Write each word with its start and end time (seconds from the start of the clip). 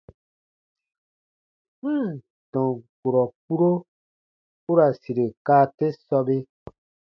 N 1.83 1.85
ǹ 2.05 2.05
tɔn 2.51 2.71
kurɔ 2.99 3.23
kpuro 3.41 3.71
u 4.69 4.71
ra 4.77 4.87
sire 5.01 5.25
kaa 5.45 5.65
te 5.77 5.87
sɔbe. 6.05 6.37